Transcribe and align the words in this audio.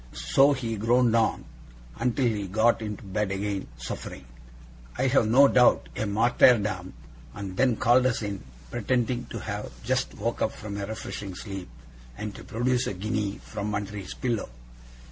So 0.33 0.51
he 0.53 0.77
groaned 0.77 1.15
on, 1.15 1.45
until 1.99 2.25
he 2.25 2.41
had 2.41 2.51
got 2.51 2.81
into 2.81 3.03
bed 3.03 3.29
again, 3.31 3.67
suffering, 3.77 4.25
I 4.97 5.05
have 5.05 5.27
no 5.27 5.47
doubt, 5.47 5.89
a 5.95 6.07
martyrdom; 6.07 6.93
and 7.35 7.55
then 7.55 7.75
called 7.75 8.07
us 8.07 8.23
in, 8.23 8.41
pretending 8.71 9.25
to 9.27 9.37
have 9.37 9.71
just 9.83 10.15
woke 10.15 10.41
up 10.41 10.53
from 10.53 10.77
a 10.77 10.87
refreshing 10.87 11.35
sleep, 11.35 11.69
and 12.17 12.33
to 12.33 12.43
produce 12.43 12.87
a 12.87 12.95
guinea 12.95 13.39
from 13.43 13.75
under 13.75 13.95
his 13.95 14.15
pillow. 14.15 14.49